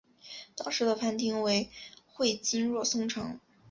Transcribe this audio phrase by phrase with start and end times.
[0.55, 1.69] 当时的藩厅为
[2.07, 3.39] 会津若松城。